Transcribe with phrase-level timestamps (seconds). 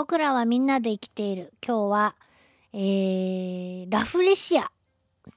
[0.00, 1.52] 僕らはみんなで生きている。
[1.62, 2.16] 今日は、
[2.72, 4.68] えー、ラフレシアっ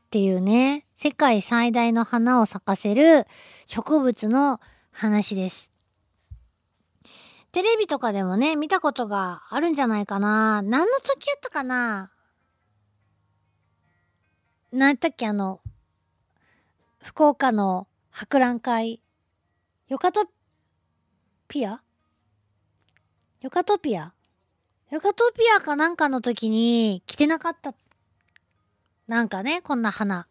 [0.09, 3.28] ていうね、世界最大の花を咲かせる
[3.65, 4.62] 植物の
[4.94, 5.70] 話です。
[7.52, 10.62] テレビとかでもね、見たことがあるんじゃないかな。
[10.62, 12.09] 何の時やったかな？
[14.71, 15.27] 何やったっけ？
[15.27, 15.59] あの、
[17.02, 19.02] 福岡の博覧会。
[19.89, 20.25] ヨカト
[21.49, 21.81] ピア？
[23.41, 24.12] ヨカトピア？
[24.94, 27.73] ヨカトピアかなんかの時に着てなかった。
[29.08, 30.27] なんかね、こんな花。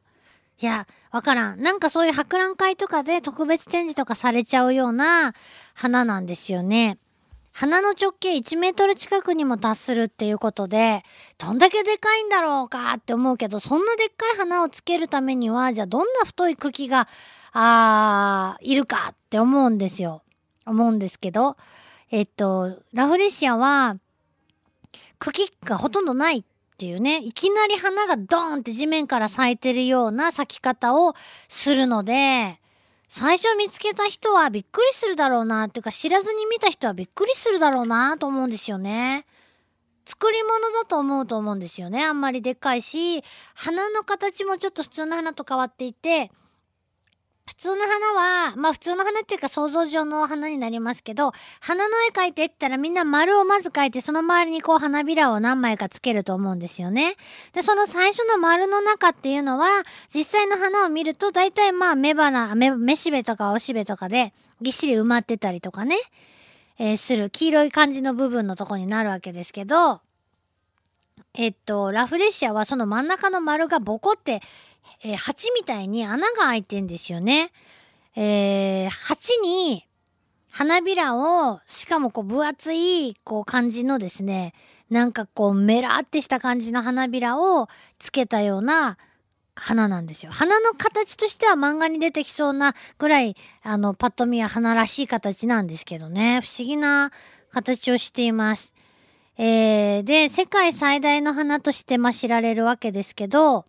[0.61, 1.61] いや、わからん。
[1.61, 5.35] なんかそういう博覧会とかで特別展示とかされちゃうような
[5.75, 6.97] 花なんですよね。
[7.51, 11.03] 花の直径1メートル近くにも達するっていうことで、
[11.39, 17.09] どんだけでかいんだろうかって思うけど、そんなでっかい花をつけるためには、じゃあどんな太い茎が、
[17.53, 20.23] あー、いるかって思うんですよ。
[20.67, 21.57] 思うんですけど、
[22.13, 23.97] えっと、ラフレシアは、
[25.23, 26.45] 茎がほとんどないっ
[26.79, 31.15] ていうね、いきなり花がドーンって地面から咲いてるような咲き方を
[31.49, 32.59] するので、
[33.09, 39.27] 最初見つけた人はびっくりするだろうなっていうか知らずに見た人はびっくりするだろうなと思うんですよね。
[40.05, 42.05] 作り物だと思うと思うんですよね。
[42.05, 43.23] あんまりでっかいし、
[43.55, 46.33] 花の形もちょっと普通の花と変わっていて、
[47.53, 57.17] 普通の花は、まあ普通の花っていうか想像上の花になりますけど、花の絵描いてったらみんな丸をまず描いて、その周りにこう花びらを何枚かつけると思うんですよね。
[57.53, 59.83] で、その最初の丸の中っていうのは、
[60.15, 65.99] 実際の花を見ると、大体まあ雌花、雌しべとかおしべとかでぎっしり埋まってたりとかね、
[66.79, 70.01] えー、する黄色い感じの部分のとこになるわけですけど、
[71.35, 74.43] えっと、ラフレシアはその真ん中の丸がボコって
[75.03, 77.53] えー、鉢みたいに穴が開いてんですよね。
[78.15, 79.87] えー、鉢に
[80.51, 84.53] 花びらを、しかもこう分厚いこう感じのですね、
[84.91, 88.99] なんかこうメラってした感じの花びらをつけたような
[89.55, 90.33] 花なんですよ。
[90.33, 96.41] 花の形としては漫画に出てきそうなぐらい、あの、パッと見は花らしい形なんですけどね。
[96.43, 97.13] 不思議な
[97.51, 98.75] 形をしています。
[99.39, 103.65] えー、で、世界最大の花としてま知られるわけですけど、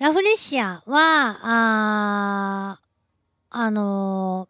[0.00, 2.80] ラフレシアは、あ
[3.50, 4.48] あの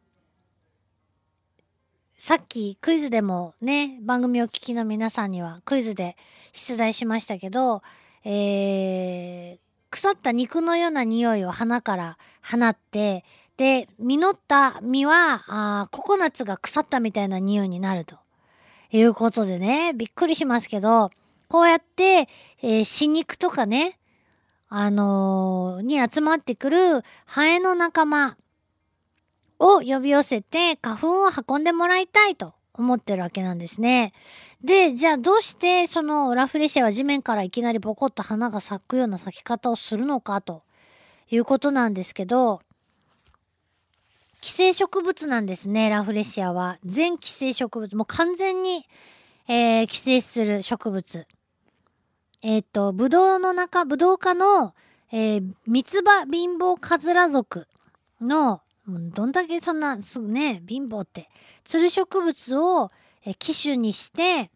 [2.17, 6.17] ー、さっきクイズでもね、番組を聞きの皆さんにはクイズで
[6.55, 7.83] 出題しましたけど、
[8.25, 9.59] えー、
[9.91, 13.23] 腐った肉のような匂いを花から放って、
[13.59, 18.17] で、実った実は、あココナッツが腐ったみたいな匂いになると。
[18.93, 21.11] いうことでね、びっくりしますけど、
[21.49, 22.29] こうやって、
[22.63, 23.99] えー、死肉とかね、
[24.77, 28.37] あのー、に集まってくるハエの仲間
[29.61, 34.13] を呼び寄せて花粉を運んでもらいたいと思ってるわけなんですね。
[34.65, 40.65] で、じゃあどうしてそのラフレシアは地面からいきなりボコッと花が咲くような咲き方をするのかと
[41.31, 42.61] いうことなんですけど、
[44.41, 46.79] 寄生植物なんですね、ラフレシアは。
[46.85, 47.95] 全寄生植物。
[47.95, 48.89] もう完全に、
[49.47, 51.29] えー、寄生する植物。
[52.47, 54.75] えっ、ー、と、ブドウの中、ブドウ科の、
[55.11, 57.67] えー、三つ葉貧乏カズラ属
[58.21, 61.31] の、どんだけそんな、すぐね、貧乏って、
[61.65, 62.93] つる植物を、
[63.25, 64.51] えー、機種にして、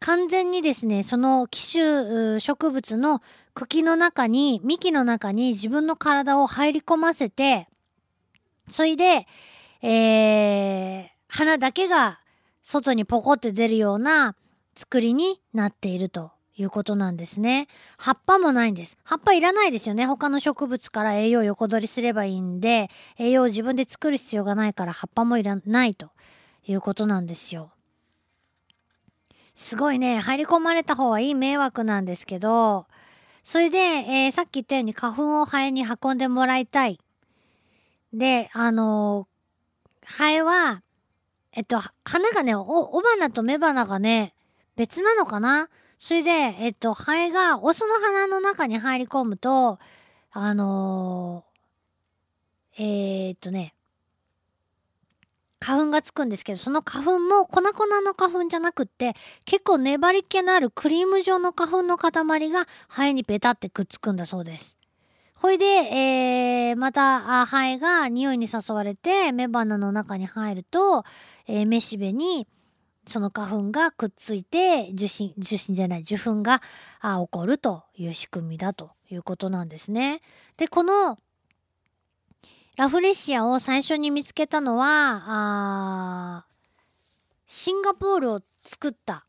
[0.00, 3.20] 完全にですね、その機種植物の
[3.52, 7.68] 茎の中に、幹の中に自分の体を入り込ませて、
[8.66, 9.26] それで、
[9.82, 12.20] えー、花だけが
[12.62, 14.36] 外にポコって出るような
[14.74, 16.33] 作りになっていると。
[16.56, 17.66] いうことなんですね。
[17.98, 18.96] 葉っぱもないんです。
[19.02, 20.06] 葉っぱいらないですよね。
[20.06, 26.10] 他の植物から栄養を横取りすればいいんで、栄養を自分で作る必要がないから葉っぱもいらないと
[26.66, 27.72] いうことなんですよ。
[29.54, 32.86] すごいね、入り込まれた方はいい迷惑なんですけど、
[33.44, 36.98] それで、えー、さっき言ったように花粉をハエに運んでもらいたい。
[38.12, 40.82] で、あのー、ハエは、
[41.52, 44.34] えっと、花がね、お雄花と雌花がね、
[44.76, 45.68] 別なのかな
[45.98, 49.78] それで、えっと、ハエがオスの花の中に入り込むと、
[50.32, 53.74] あのー、えー、っとね、
[55.60, 59.14] 花粉がつくんですけど、その花粉も粉々の花粉じゃなくって、
[59.46, 64.76] 結構粘り気のあるクリーム状の花粉の塊がハエにペタってくっつくんだそうです。
[65.34, 71.04] ほいで、えー、また、ハエが匂いに誘われて、雌花の中に入ると、
[71.46, 72.46] えー、めしべに、
[73.06, 76.62] その花粉がくっついて受信、受信じゃない、受粉が
[77.00, 80.20] あ起こるという仕組みだということなんですね。
[80.56, 81.18] で、この
[82.76, 86.46] ラフレシアを最初に見つけたのは、あ
[87.46, 89.26] シンガポールを作った、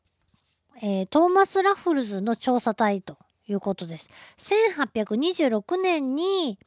[0.82, 3.18] えートーマス・ラッフルズの調査隊と
[3.48, 4.10] いうことです。
[4.38, 6.58] 1826年に、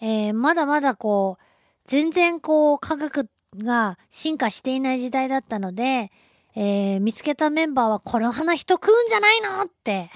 [0.00, 1.42] えーまだまだこう、
[1.86, 6.12] 全然こう、科学が進化していない時代だったので、
[6.54, 10.10] えー見つけたメンバーは、この花人食うんじゃないのって。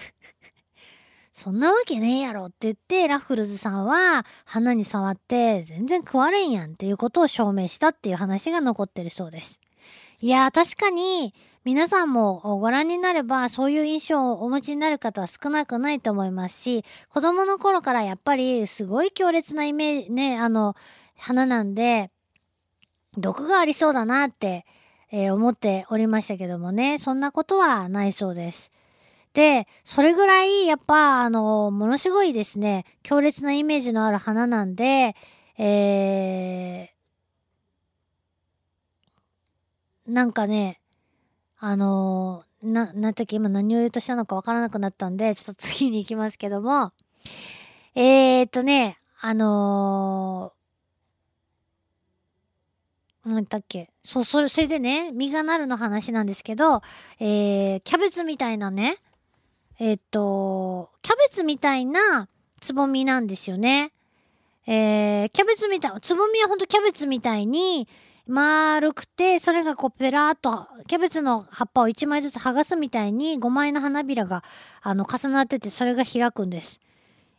[1.34, 9.58] そんなわけねえやろって言って、ラッフルズさんは花に触って全然食われんやんっていうことを証明したっていう話が残ってるそうです。
[10.20, 11.34] いやー確かに
[11.64, 20.76] 皆さんもご覧になればそういう印象をお持ちになる方は少なくないと思いますし、子供の頃からやっぱりすごい強烈なイメージ、ね、あの、
[21.16, 22.10] 花なんで、
[23.16, 24.66] 毒がありそうだなって、
[25.16, 28.72] えー思っておりましたけどもね、そんなことはないそうです。
[29.32, 35.14] で、それぐらい、やっぱ、あの、ものすごいですね、強烈なイメージのある花なんで、
[35.56, 40.80] えー、なんかね、
[41.60, 46.90] あのーな、なんだっけ、今何を言うとしたのかわからなくなったんで、ちょっと次に行きますけども、
[47.94, 56.82] えーっとね、あのー、なんだっけ、そう、それ、それでね、実がなるの話なんですけど、
[57.18, 58.98] えー、キャベツみたいなね、
[59.78, 62.28] えーっと、キャベツみたいな
[62.60, 63.92] つぼみなんですよね。
[64.66, 67.88] えー、キャベツみたい、つぼみはほんとキャベツみたいに
[68.26, 74.42] 丸くて、それがこうペラーっと、キャベツの葉っぱを1枚ずつ剥がすみたいに5枚の花びらが
[74.80, 76.80] あの重なってて、それが開くんです。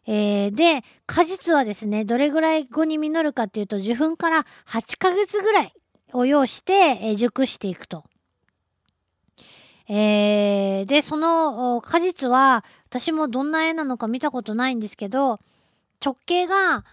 [0.08, 5.74] えー、で、果実はですね、どれぐらい後に実るかっていうと、受粉から8ヶ月ぐらい
[6.14, 8.04] を要して、えー熟していくと。
[9.88, 15.40] えー、で、その果実は、私もどんな絵なのか見たことないんですけど、
[16.04, 16.86] 直径が、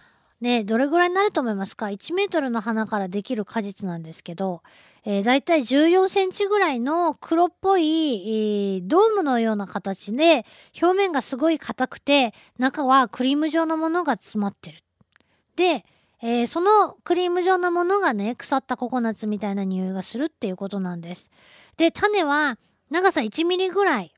[0.43, 4.61] ね、どれぐらいになると思いますか ?1 メートルの花からできる果実なんですけど、
[5.05, 10.45] えー、だいたい14センチぐらいの黒っぽい、えードームのような形で、
[10.81, 14.83] 表面がすごい硬くて、中はクリーム状のものが詰まってる。
[15.55, 15.85] で、
[16.21, 21.31] えーそのクリーム状のものがね、腐ったココナッツみたいな匂いがするっていうことなんです。
[21.77, 24.13] で、種は長さ1ミリぐらい。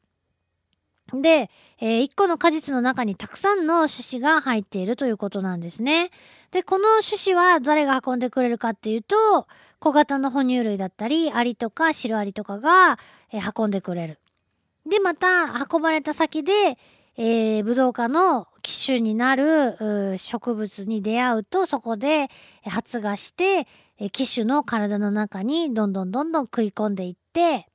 [1.13, 1.49] で、
[1.79, 6.09] え1個の果実の中にたくさんの種子が入っているということなんですね。
[6.51, 9.47] で、この種子は誰が運んでくれるかっていうと、
[9.79, 12.97] 小型の哺乳類だったり、アリとかシロアリとかが、
[13.31, 14.19] えー運んでくれる。
[14.87, 16.77] で、また運ばれた先で、
[17.17, 22.29] えー、ブドウ科の機種になる植物に出会うと、そこで
[22.63, 23.67] 発芽して、
[23.97, 27.67] え機種の体の中にどんどんどんどん食い込んでいって、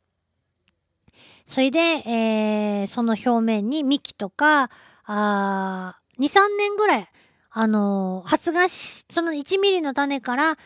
[1.51, 4.71] それで、えーその表面に幹とか、
[5.05, 7.09] あー2、3年ぐらい、
[7.51, 10.59] あのー発芽し、その1ミリの種から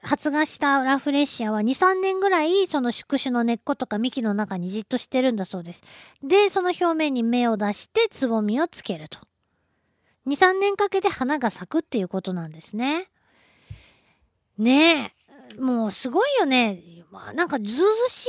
[0.00, 5.82] 発芽したラフレシアは2、3年ぐらいその宿主の根っことか幹の中にじっとしてるんだそうです。
[6.22, 9.18] で、その表面に芽を出してつぼみをつけると。
[10.26, 13.10] 2、3年かけて花が咲くっていうことなんですね。
[14.56, 15.14] ね
[15.58, 16.82] え、もうすごいよね。
[17.10, 18.28] まあ、なんかずうずし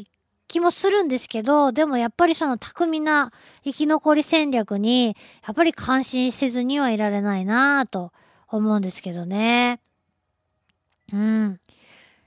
[0.00, 0.13] い
[0.54, 3.32] 気もするんですけど、でもやっぱりその巧みな
[3.64, 8.12] 生き残り戦略に、やっぱり感心せずにはいられないなぁと
[8.46, 9.80] 思うんですけどね。
[11.12, 11.60] うん。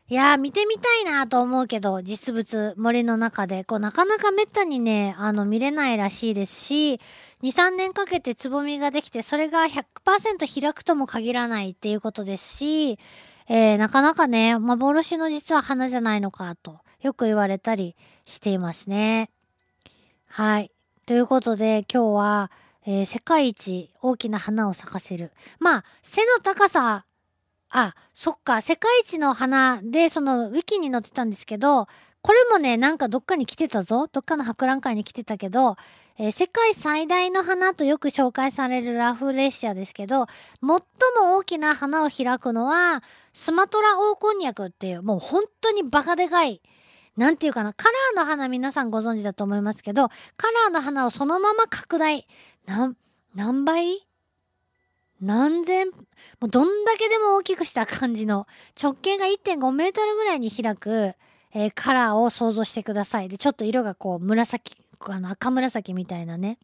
[0.10, 3.64] いやー、見てみたいなと思うけど、実物、森の中で。
[3.64, 7.00] こう、なかなかめったにね、あの、見れないらしいですし、
[7.44, 13.00] 2、3年かけてつぼみができて、それが100%開くとも限らないっていうことですし、
[13.48, 17.96] えーなかなかね、幻の実は花じゃないのかと、よく言われたり
[18.26, 19.30] していますね。
[20.28, 20.72] はい。
[21.06, 22.52] ということで、今日は、
[22.86, 25.32] えー世界一大きな花を咲かせる。
[25.60, 27.06] まあ、背の高さ、
[27.70, 31.88] あ、そっか、世界一の花で、その、ウィキに載ってたんですけど、
[32.22, 34.08] これもね、なんかどっかに来てたぞ。
[34.08, 35.78] どっかの博覧会に来てたけど、
[36.18, 40.28] えー世界最大の花とよく紹介されるラフレシアですけど、
[40.62, 43.02] 最も大きな花を開くのは、
[43.34, 46.62] スマトラオオコンニャクっていう、もう本当にバカでかい、
[47.18, 52.28] なんていうかな、カラーの花皆さんご存知だと思いますけど、カラーの花をそのまま拡大。
[52.66, 52.98] なん、
[53.36, 54.08] 何倍？
[55.20, 55.94] 何千、も
[56.44, 58.46] うどんだけでも大きくした感じの、
[58.82, 61.16] 直径が1.5メートルぐらいに開く、
[61.54, 63.30] えーカラーを想像してください。
[63.30, 66.60] で、ちょっと色がこう紫、あの赤紫みたいなね。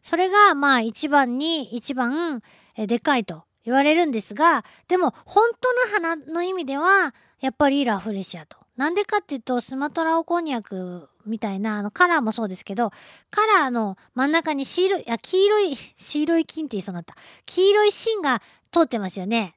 [0.00, 2.42] それがまあ一番に一番
[2.76, 8.56] えーでかいと言われるんですが、でも本当の花の意味ではやっぱりラフレシアと。
[8.76, 12.90] なんでかっていうとスマトラオコンニャクみたいなあのカラーもそうですけど、
[13.30, 17.16] カラーの真ん中に白い、あ、黄色い、 黄色い金って言いそうになった。
[17.46, 18.42] 黄色い芯が
[18.72, 19.54] 通ってますよね。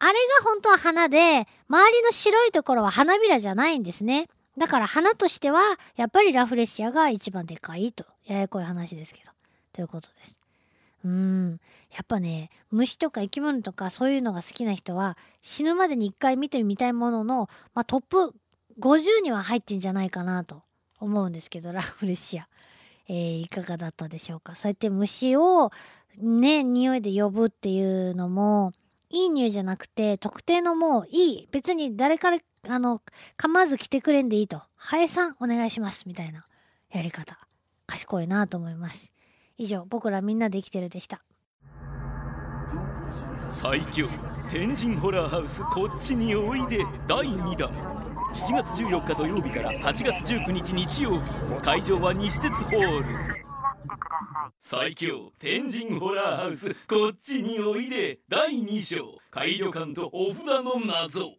[0.00, 4.28] あれが本当は花で、周りの白いところは花びらじゃないんですね。
[4.58, 5.60] だから花としては
[5.96, 9.30] やっぱりラフレシアが一番でかいとややこい話ですけど
[9.72, 10.38] ということです
[11.04, 11.60] うーん
[11.92, 18.34] やっぱね虫とか生き物とかそういうのが好きな人は死ぬまでに一回見てみたいものの、まあ、トップ
[18.80, 20.62] 50には入ってんじゃないかなと
[21.00, 22.48] 思うんですけどラフレシア、
[23.08, 24.54] えー、いかがだったでしょうか？
[24.54, 25.70] そうやって虫を
[26.18, 28.72] ね匂いで呼ぶっていうのも
[29.10, 33.00] いい匂いじゃなくて特定のもういい別に誰からあの
[33.36, 36.46] 構わず来てくれんでいいとハエさんお願いしますみたいな
[36.90, 37.38] やり方。
[37.86, 39.10] 賢いなと思います。
[39.56, 41.22] 以上僕らみんなで生きてるでした。
[43.50, 44.06] 最強
[44.50, 47.70] 天神ホラーハウスこっちにおいで第2弾。
[48.32, 51.30] 7月14日土曜日から8月19日日曜日
[51.62, 53.04] 会場は西鉄ホール。
[54.60, 59.18] 最強天神ホラーハウスこっちにおいで第2章。
[59.30, 61.36] 改旅館とお札の謎。